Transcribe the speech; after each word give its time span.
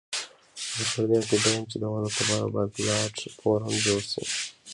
زه 0.75 0.83
پر 0.91 1.03
دې 1.09 1.15
عقيده 1.21 1.49
یم 1.53 1.63
چې 1.71 1.77
د 1.79 1.83
وحدت 1.91 2.15
لپاره 2.21 2.53
باید 2.55 2.71
پلاټ 2.75 3.15
فورم 3.39 3.71
جوړ 3.85 4.01
شي. 4.11 4.23